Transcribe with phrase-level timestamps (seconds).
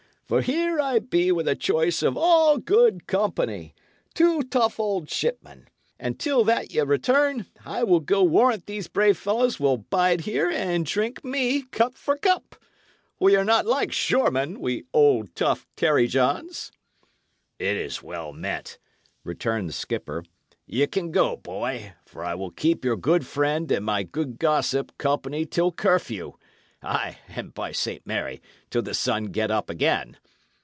[0.31, 3.75] For here I be with the choice of all good company,
[4.13, 5.67] two tough old shipmen;
[5.99, 10.49] and till that ye return I will go warrant these brave fellows will bide here
[10.49, 12.55] and drink me cup for cup.
[13.19, 16.71] We are not like shore men, we old, tough tarry Johns!"
[17.59, 18.79] "It is well meant,"
[19.25, 20.23] returned the skipper.
[20.65, 24.97] "Ye can go, boy; for I will keep your good friend and my good gossip
[24.97, 26.37] company till curfew
[26.83, 28.07] ay, and by St.
[28.07, 28.41] Mary,
[28.71, 30.17] till the sun get up again!